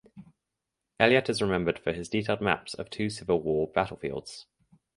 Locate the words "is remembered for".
1.29-1.93